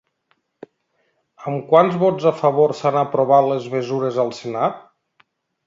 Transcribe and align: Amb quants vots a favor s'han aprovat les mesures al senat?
Amb 1.51 1.67
quants 1.73 1.99
vots 2.05 2.25
a 2.31 2.33
favor 2.39 2.75
s'han 2.81 2.99
aprovat 3.03 3.53
les 3.53 3.71
mesures 3.77 4.21
al 4.27 4.35
senat? 4.43 4.85